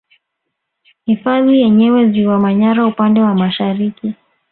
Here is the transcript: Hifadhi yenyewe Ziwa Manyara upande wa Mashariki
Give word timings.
Hifadhi 1.05 1.57
yenyewe 1.61 2.09
Ziwa 2.11 2.39
Manyara 2.39 2.85
upande 2.87 3.21
wa 3.21 3.35
Mashariki 3.35 4.15